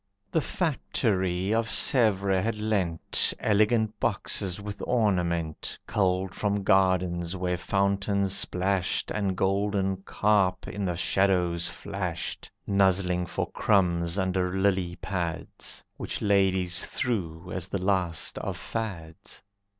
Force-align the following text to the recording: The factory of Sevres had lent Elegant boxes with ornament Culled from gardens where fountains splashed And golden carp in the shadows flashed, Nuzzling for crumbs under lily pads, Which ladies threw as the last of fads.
The 0.31 0.41
factory 0.41 1.53
of 1.53 1.69
Sevres 1.69 2.43
had 2.43 2.57
lent 2.57 3.31
Elegant 3.39 3.99
boxes 3.99 4.59
with 4.59 4.81
ornament 4.87 5.77
Culled 5.85 6.33
from 6.33 6.63
gardens 6.63 7.35
where 7.35 7.55
fountains 7.55 8.33
splashed 8.35 9.11
And 9.11 9.37
golden 9.37 9.97
carp 9.97 10.67
in 10.67 10.85
the 10.85 10.95
shadows 10.97 11.69
flashed, 11.69 12.49
Nuzzling 12.65 13.27
for 13.27 13.51
crumbs 13.51 14.17
under 14.17 14.57
lily 14.57 14.95
pads, 14.95 15.83
Which 15.97 16.19
ladies 16.19 16.83
threw 16.87 17.51
as 17.51 17.67
the 17.67 17.77
last 17.77 18.39
of 18.39 18.57
fads. 18.57 19.43